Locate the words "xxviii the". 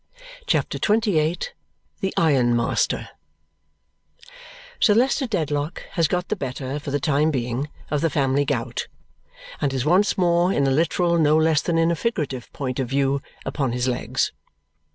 0.79-2.11